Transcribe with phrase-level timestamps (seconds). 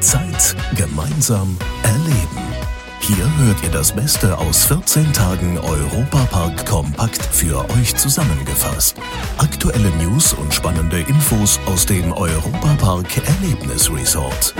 [0.00, 2.48] Zeit gemeinsam erleben.
[3.00, 8.96] Hier hört ihr das Beste aus 14 Tagen Europapark kompakt für euch zusammengefasst.
[9.38, 14.54] Aktuelle News und spannende Infos aus dem Europapark Erlebnis Resort.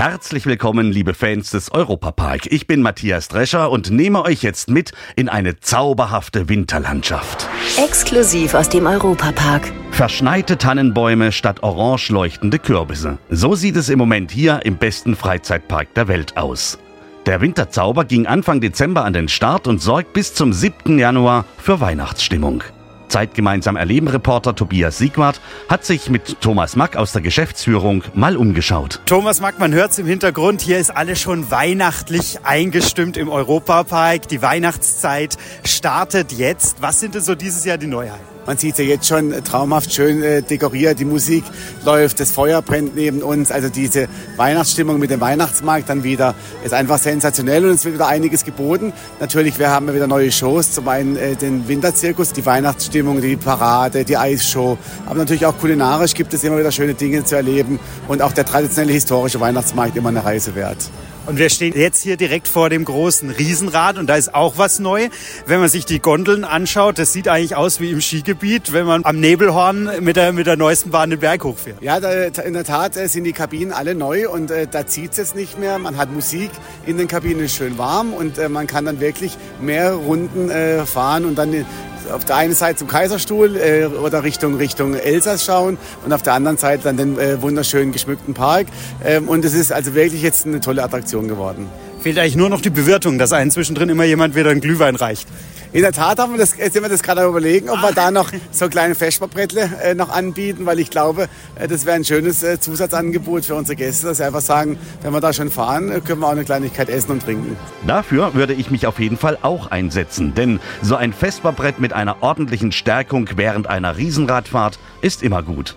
[0.00, 2.46] Herzlich willkommen, liebe Fans des Europapark.
[2.50, 7.46] Ich bin Matthias Drescher und nehme euch jetzt mit in eine zauberhafte Winterlandschaft.
[7.76, 9.70] Exklusiv aus dem Europapark.
[9.90, 13.18] Verschneite Tannenbäume statt orange leuchtende Kürbisse.
[13.28, 16.78] So sieht es im Moment hier im besten Freizeitpark der Welt aus.
[17.26, 20.98] Der Winterzauber ging Anfang Dezember an den Start und sorgt bis zum 7.
[20.98, 22.64] Januar für Weihnachtsstimmung.
[23.10, 29.00] Zeitgemeinsam erleben Reporter Tobias Siegwart hat sich mit Thomas Mack aus der Geschäftsführung mal umgeschaut.
[29.04, 34.28] Thomas Mack, man hört es im Hintergrund, hier ist alles schon weihnachtlich eingestimmt im Europapark.
[34.28, 36.80] Die Weihnachtszeit startet jetzt.
[36.80, 38.39] Was sind denn so dieses Jahr die Neuheiten?
[38.50, 41.44] Man sieht ja jetzt schon traumhaft schön äh, dekoriert, die Musik
[41.84, 43.52] läuft, das Feuer brennt neben uns.
[43.52, 48.08] Also diese Weihnachtsstimmung mit dem Weihnachtsmarkt dann wieder ist einfach sensationell und es wird wieder
[48.08, 48.92] einiges geboten.
[49.20, 54.04] Natürlich, wir haben wieder neue Shows, zum einen äh, den Winterzirkus, die Weihnachtsstimmung, die Parade,
[54.04, 58.20] die Eisshow, aber natürlich auch kulinarisch gibt es immer wieder schöne Dinge zu erleben und
[58.20, 60.90] auch der traditionelle historische Weihnachtsmarkt immer eine Reise wert.
[61.26, 64.78] Und wir stehen jetzt hier direkt vor dem großen Riesenrad und da ist auch was
[64.78, 65.08] neu.
[65.46, 69.04] Wenn man sich die Gondeln anschaut, das sieht eigentlich aus wie im Skigebiet, wenn man
[69.04, 71.82] am Nebelhorn mit der, mit der neuesten Bahn den Berg hochfährt.
[71.82, 75.12] Ja, da, in der Tat äh, sind die Kabinen alle neu und äh, da zieht
[75.12, 75.78] es jetzt nicht mehr.
[75.78, 76.50] Man hat Musik
[76.86, 80.86] in den Kabinen, ist schön warm und äh, man kann dann wirklich mehr Runden äh,
[80.86, 81.64] fahren und dann
[82.10, 86.34] auf der einen Seite zum Kaiserstuhl äh, oder Richtung, Richtung Elsass schauen und auf der
[86.34, 88.66] anderen Seite dann den äh, wunderschönen geschmückten Park.
[89.04, 91.68] Ähm, und es ist also wirklich jetzt eine tolle Attraktion geworden.
[92.00, 95.28] Fehlt eigentlich nur noch die Bewirtung, dass einen zwischendrin immer jemand wieder einen Glühwein reicht.
[95.72, 98.32] In der Tat haben wir das, sind wir das gerade überlegen, ob wir da noch
[98.50, 102.58] so kleine Vesperbrettle äh, noch anbieten, weil ich glaube, äh, das wäre ein schönes äh,
[102.58, 106.22] Zusatzangebot für unsere Gäste, dass sie einfach sagen, wenn wir da schon fahren, äh, können
[106.22, 107.56] wir auch eine Kleinigkeit essen und trinken.
[107.86, 112.20] Dafür würde ich mich auf jeden Fall auch einsetzen, denn so ein Vesperbrett mit einer
[112.20, 115.76] ordentlichen Stärkung während einer Riesenradfahrt ist immer gut.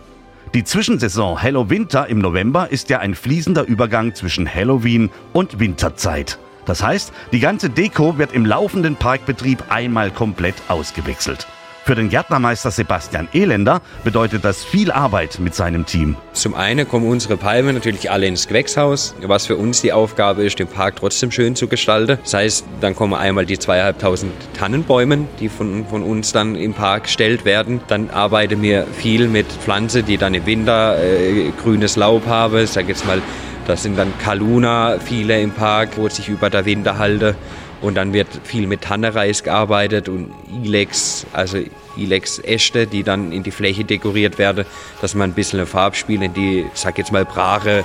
[0.56, 6.40] Die Zwischensaison Hello Winter im November ist ja ein fließender Übergang zwischen Halloween und Winterzeit.
[6.66, 11.48] Das heißt, die ganze Deko wird im laufenden Parkbetrieb einmal komplett ausgewechselt.
[11.86, 16.16] Für den Gärtnermeister Sebastian Elender bedeutet das viel Arbeit mit seinem Team.
[16.32, 20.60] Zum einen kommen unsere Palmen natürlich alle ins Gewächshaus, was für uns die Aufgabe ist,
[20.60, 22.20] den Park trotzdem schön zu gestalten.
[22.24, 27.04] Das heißt, dann kommen einmal die zweieinhalbtausend Tannenbäume, die von, von uns dann im Park
[27.04, 27.82] gestellt werden.
[27.88, 32.66] Dann arbeiten wir viel mit Pflanzen, die dann im Winter äh, grünes Laub haben.
[32.66, 33.22] Sage jetzt mal,
[33.68, 37.36] das sind dann Kaluna, viele im Park, wo sich über der Winter halte.
[37.82, 40.32] Und dann wird viel mit Tannereis gearbeitet und
[40.64, 41.58] Ilex, also
[41.98, 44.66] Ilex-Äste, die dann in die Fläche dekoriert werden,
[45.02, 47.84] dass man ein bisschen ein Farbspiel in die, sag jetzt mal, Brache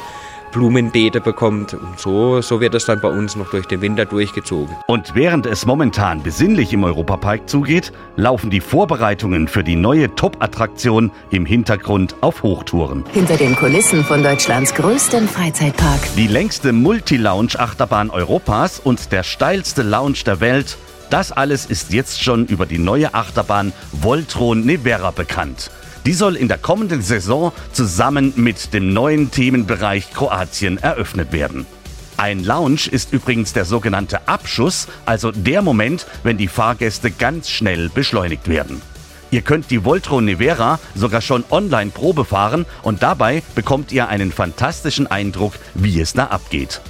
[0.52, 1.74] Blumenbeete bekommt.
[1.74, 4.74] Und so, so wird es dann bei uns noch durch den Winter durchgezogen.
[4.86, 11.10] Und während es momentan besinnlich im Europapark zugeht, laufen die Vorbereitungen für die neue Top-Attraktion
[11.30, 13.04] im Hintergrund auf Hochtouren.
[13.12, 16.00] Hinter den Kulissen von Deutschlands größtem Freizeitpark.
[16.16, 20.76] Die längste Multi-Lounge-Achterbahn Europas und der steilste Lounge der Welt.
[21.10, 25.70] Das alles ist jetzt schon über die neue Achterbahn Voltron Nevera bekannt.
[26.08, 31.66] Die soll in der kommenden Saison zusammen mit dem neuen Themenbereich Kroatien eröffnet werden.
[32.16, 37.90] Ein Lounge ist übrigens der sogenannte Abschuss, also der Moment, wenn die Fahrgäste ganz schnell
[37.90, 38.80] beschleunigt werden.
[39.30, 44.32] Ihr könnt die Voltron Nevera sogar schon online Probe fahren und dabei bekommt ihr einen
[44.32, 46.80] fantastischen Eindruck, wie es da abgeht.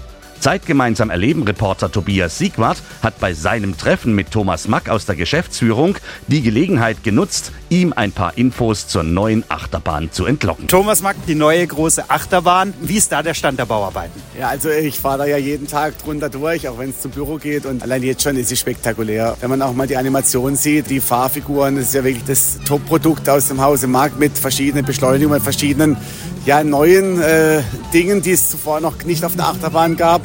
[0.41, 5.97] Zeitgemeinsam erleben Reporter Tobias Siegwart hat bei seinem Treffen mit Thomas Mack aus der Geschäftsführung
[6.26, 10.69] die Gelegenheit genutzt, ihm ein paar Infos zur neuen Achterbahn zu entlocken.
[10.69, 12.72] Thomas Mack, die neue große Achterbahn.
[12.81, 14.21] Wie ist da der Stand der Bauarbeiten?
[14.38, 17.37] Ja, also ich fahre da ja jeden Tag drunter durch, auch wenn es zum Büro
[17.37, 17.66] geht.
[17.66, 19.37] Und allein jetzt schon ist sie spektakulär.
[19.41, 23.28] Wenn man auch mal die Animation sieht, die Fahrfiguren, das ist ja wirklich das Top-Produkt
[23.28, 25.96] aus dem Hause Mack mit verschiedenen Beschleunigungen, verschiedenen
[26.49, 27.61] ja, neuen äh,
[27.93, 30.23] Dingen, die es zuvor noch nicht auf der Achterbahn gab.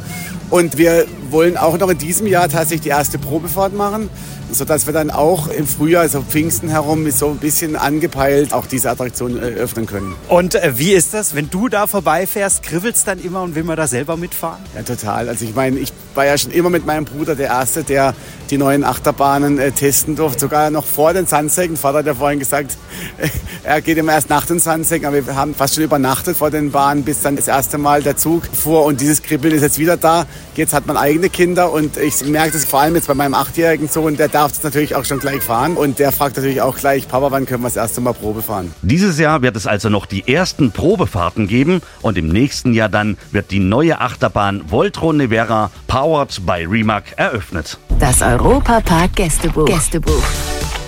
[0.50, 4.10] Und wir wollen auch noch in diesem Jahr tatsächlich die erste Probefahrt machen
[4.54, 8.90] sodass wir dann auch im Frühjahr, also Pfingsten herum, so ein bisschen angepeilt auch diese
[8.90, 10.16] Attraktion öffnen können.
[10.30, 13.64] Und äh, wie ist das, wenn du da vorbeifährst, kribbelt es dann immer und will
[13.64, 14.60] man da selber mitfahren?
[14.76, 15.30] Ja, total.
[15.30, 18.14] Also ich meine, ich war ja schon immer mit meinem Bruder der Erste, der
[18.50, 21.78] die neuen Achterbahnen äh, testen durfte, sogar noch vor den Sandsäcken.
[21.78, 22.78] Vater hat ja vorhin gesagt,
[23.64, 26.72] er geht immer erst nach den Sandsäcken, aber wir haben fast schon übernachtet vor den
[26.72, 29.98] Bahnen, bis dann das erste Mal der Zug fuhr und dieses Kribbeln ist jetzt wieder
[29.98, 30.26] da.
[30.56, 33.88] Jetzt hat man eigene Kinder und ich merke das vor allem jetzt bei meinem achtjährigen
[33.88, 37.08] Sohn, der darf das natürlich auch schon gleich fahren und der fragt natürlich auch gleich,
[37.08, 38.72] Papa, wann können wir das erste Mal Probe fahren?
[38.84, 43.18] Dieses Jahr wird es also noch die ersten Probefahrten geben und im nächsten Jahr dann
[43.32, 47.80] wird die neue Achterbahn Voltron Nevera powered by Rimac eröffnet.
[48.00, 49.66] Das Europapark Gästebuch.
[49.66, 50.24] Gästebuch.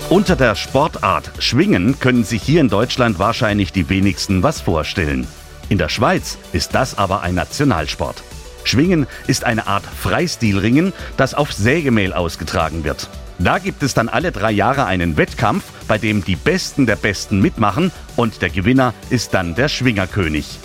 [0.08, 5.26] Unter der Sportart Schwingen können sich hier in Deutschland wahrscheinlich die wenigsten was vorstellen.
[5.68, 8.22] In der Schweiz ist das aber ein Nationalsport.
[8.68, 13.08] Schwingen ist eine Art Freistilringen, das auf Sägemehl ausgetragen wird.
[13.38, 17.40] Da gibt es dann alle drei Jahre einen Wettkampf, bei dem die Besten der Besten
[17.40, 20.58] mitmachen und der Gewinner ist dann der Schwingerkönig.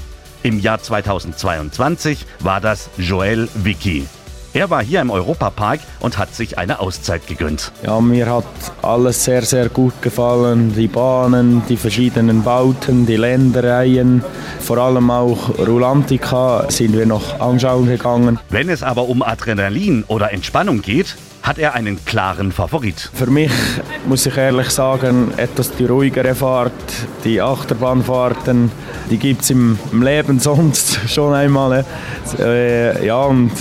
[0.43, 4.07] Im Jahr 2022 war das Joel Vicky.
[4.53, 7.71] Er war hier im Europapark und hat sich eine Auszeit gegönnt.
[7.83, 8.43] Ja, mir hat
[8.81, 10.73] alles sehr, sehr gut gefallen.
[10.75, 14.25] Die Bahnen, die verschiedenen Bauten, die Ländereien,
[14.59, 18.39] vor allem auch Rulantica sind wir noch anschauen gegangen.
[18.49, 23.09] Wenn es aber um Adrenalin oder Entspannung geht, hat er einen klaren Favorit.
[23.13, 23.51] Für mich
[24.05, 26.71] muss ich ehrlich sagen, etwas die ruhigere Fahrt,
[27.23, 28.71] die Achterbahnfahrten,
[29.09, 31.85] die gibt es im, Leben sonst schon einmal.
[32.37, 33.51] Äh, ja, und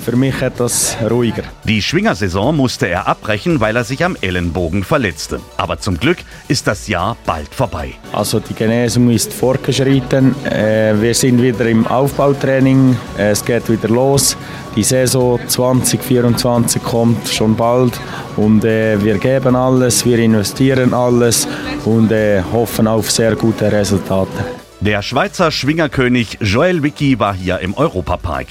[0.00, 1.42] für mich etwas ruhiger.
[1.64, 5.40] Die Schwingersaison musste er abbrechen, weil er sich am Ellenbogen verletzte.
[5.56, 6.18] Aber zum Glück
[6.48, 7.92] ist das Jahr bald vorbei.
[8.12, 10.34] Also die Genesung ist fortgeschritten.
[10.44, 12.96] Äh, wir sind wieder im Aufbautraining.
[13.16, 14.36] Es geht wieder los.
[14.76, 18.00] Die Saison 2024 kommt schon bald
[18.36, 21.48] und äh, wir geben alles, wir investieren alles
[21.84, 24.30] und äh, hoffen auf sehr gute Resultate.
[24.80, 28.46] Der Schweizer Schwingerkönig Joel Wicki war hier im Europapark.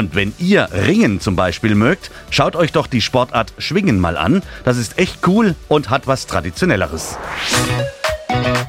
[0.00, 4.42] Und wenn ihr Ringen zum Beispiel mögt, schaut euch doch die Sportart Schwingen mal an.
[4.64, 7.18] Das ist echt cool und hat was Traditionelleres.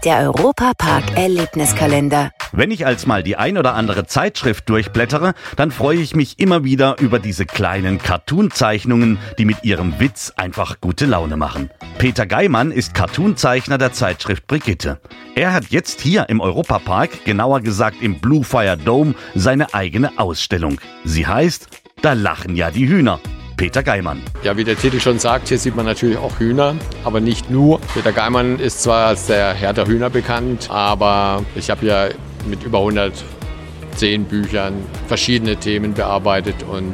[0.03, 2.31] Der Europapark Erlebniskalender.
[2.51, 6.65] Wenn ich als mal die ein oder andere Zeitschrift durchblättere, dann freue ich mich immer
[6.65, 11.69] wieder über diese kleinen Cartoon-Zeichnungen, die mit ihrem Witz einfach gute Laune machen.
[11.97, 14.99] Peter Geimann ist Cartoonzeichner der Zeitschrift Brigitte.
[15.33, 20.81] Er hat jetzt hier im Europapark, genauer gesagt im Blue Fire Dome, seine eigene Ausstellung.
[21.05, 21.67] Sie heißt
[22.01, 23.19] Da lachen ja die Hühner.
[23.55, 24.21] Peter Geimann.
[24.43, 26.75] Ja, wie der Titel schon sagt, hier sieht man natürlich auch Hühner,
[27.05, 27.79] aber nicht nur.
[27.93, 32.09] Peter Geimann ist zwar als der Herr der Hühner bekannt, aber ich habe ja
[32.49, 34.73] mit über 110 Büchern
[35.07, 36.93] verschiedene Themen bearbeitet und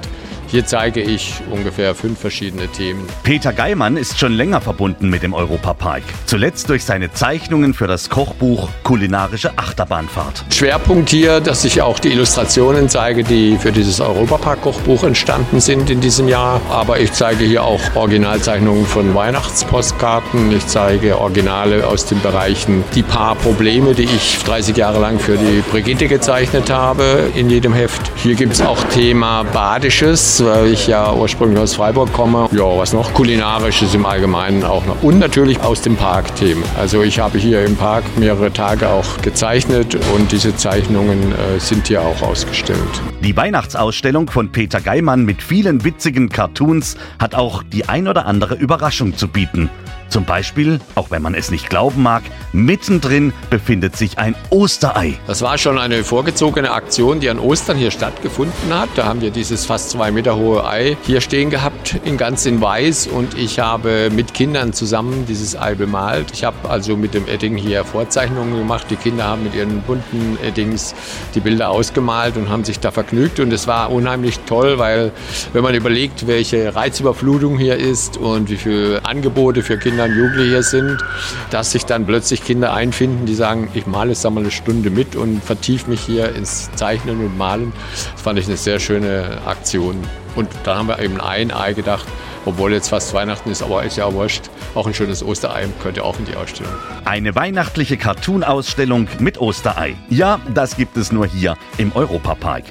[0.50, 3.06] hier zeige ich ungefähr fünf verschiedene Themen.
[3.24, 6.04] Peter Geimann ist schon länger verbunden mit dem Europapark.
[6.26, 10.46] Zuletzt durch seine Zeichnungen für das Kochbuch Kulinarische Achterbahnfahrt.
[10.54, 16.00] Schwerpunkt hier, dass ich auch die Illustrationen zeige, die für dieses Europapark-Kochbuch entstanden sind in
[16.00, 16.62] diesem Jahr.
[16.70, 20.56] Aber ich zeige hier auch Originalzeichnungen von Weihnachtspostkarten.
[20.56, 25.36] Ich zeige Originale aus den Bereichen die paar Probleme, die ich 30 Jahre lang für
[25.38, 28.12] die Brigitte gezeichnet habe in jedem Heft.
[28.16, 32.50] Hier gibt es auch Thema Badisches weil ich ja ursprünglich aus Freiburg komme.
[32.52, 33.14] Ja, was noch?
[33.14, 35.02] Kulinarisches im Allgemeinen auch noch.
[35.04, 36.64] Und natürlich aus dem Park Themen.
[36.78, 41.88] Also ich habe hier im Park mehrere Tage auch gezeichnet und diese Zeichnungen äh, sind
[41.88, 42.78] hier auch ausgestellt.
[43.22, 48.56] Die Weihnachtsausstellung von Peter Geimann mit vielen witzigen Cartoons hat auch die ein oder andere
[48.56, 49.70] Überraschung zu bieten.
[50.10, 52.24] Zum Beispiel, auch wenn man es nicht glauben mag,
[52.54, 55.20] mittendrin befindet sich ein Osterei.
[55.28, 58.90] Das war schon eine vorgezogene Aktion, die an Ostern hier stattgefunden hat.
[58.96, 62.62] Da haben wir dieses fast zwei Meter hohe Ei hier stehen gehabt, in ganz in
[62.62, 63.08] weiß.
[63.08, 66.28] Und ich habe mit Kindern zusammen dieses Ei bemalt.
[66.32, 68.88] Ich habe also mit dem Edding hier Vorzeichnungen gemacht.
[68.90, 70.96] Die Kinder haben mit ihren bunten Eddings
[71.36, 73.40] die Bilder ausgemalt und haben sich da vergnügt.
[73.40, 75.12] Und es war unheimlich toll, weil
[75.54, 80.50] wenn man überlegt, welche Reizüberflutung hier ist und wie viele Angebote für Kinder Und Jugendliche
[80.50, 81.04] hier sind,
[81.50, 85.16] dass sich dann plötzlich Kinder einfinden, die sagen, ich male jetzt einmal eine Stunde mit
[85.16, 87.74] und vertiefe mich hier ins Zeichnen und Malen.
[88.14, 89.98] Das fand ich eine sehr schöne Aktion.
[90.36, 92.06] Und dann haben wir eben ein Ei gedacht,
[92.46, 94.44] obwohl jetzt fast Weihnachten ist, aber ist ja wurscht.
[94.76, 96.72] Auch ein schönes Osterei könnte auch in die Ausstellung.
[97.04, 99.96] Eine weihnachtliche Cartoon-Ausstellung mit Osterei.
[100.10, 102.64] Ja, das gibt es nur hier im Europapark.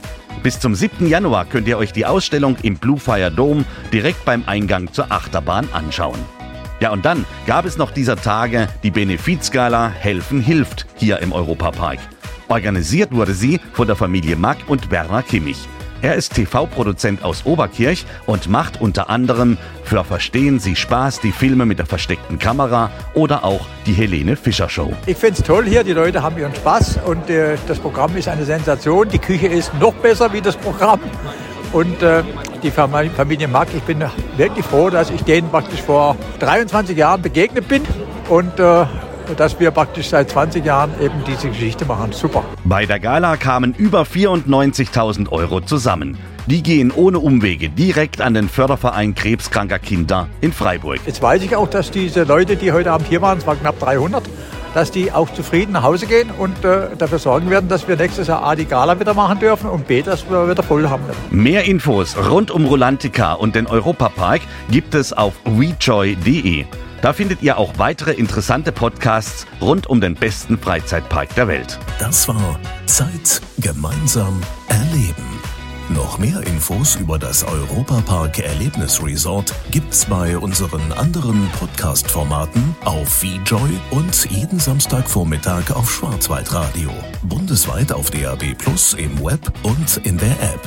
[0.43, 1.09] Bis zum 7.
[1.09, 5.69] Januar könnt ihr euch die Ausstellung im Blue Fire Dome direkt beim Eingang zur Achterbahn
[5.73, 6.19] anschauen.
[6.79, 11.99] Ja, und dann gab es noch dieser Tage die Benefizgala Helfen hilft hier im Europapark.
[12.49, 15.69] Organisiert wurde sie von der Familie Mack und Werner Kimmich.
[16.03, 21.65] Er ist TV-Produzent aus Oberkirch und macht unter anderem für Verstehen Sie Spaß die Filme
[21.65, 24.93] mit der versteckten Kamera oder auch die Helene Fischer Show.
[25.07, 28.29] Ich finde es toll hier, die Leute haben ihren Spaß und äh, das Programm ist
[28.29, 29.09] eine Sensation.
[29.09, 31.01] Die Küche ist noch besser wie das Programm.
[31.77, 32.23] Und äh,
[32.63, 34.03] die Familie Mack, ich bin
[34.39, 37.83] wirklich froh, dass ich denen praktisch vor 23 Jahren begegnet bin
[38.31, 38.87] und äh,
[39.37, 42.13] dass wir praktisch seit 20 Jahren eben diese Geschichte machen.
[42.13, 42.45] Super.
[42.65, 46.17] Bei der Gala kamen über 94.000 Euro zusammen.
[46.47, 51.01] Die gehen ohne Umwege direkt an den Förderverein krebskranker Kinder in Freiburg.
[51.05, 53.79] Jetzt weiß ich auch, dass diese Leute, die heute Abend hier waren, es waren knapp
[53.81, 54.23] 300,
[54.77, 58.29] dass die auch zufrieden nach Hause gehen und äh, dafür sorgen werden, dass wir nächstes
[58.29, 61.03] Jahr A, die Gala wieder machen dürfen und B, dass wir wieder voll haben.
[61.31, 66.67] Mehr Infos rund um Rolantica und den Europapark gibt es auf wejoy.de.
[67.01, 71.79] Da findet ihr auch weitere interessante Podcasts rund um den besten Freizeitpark der Welt.
[71.99, 75.36] Das war Zeit gemeinsam erleben.
[75.89, 84.29] Noch mehr Infos über das Europapark Erlebnisresort gibt's bei unseren anderen Podcast-Formaten auf VJoy und
[84.31, 86.91] jeden Samstagvormittag auf Schwarzwaldradio.
[87.23, 90.61] Bundesweit auf DAB Plus im Web und in der App.